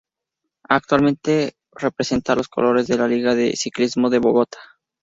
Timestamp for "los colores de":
2.35-2.97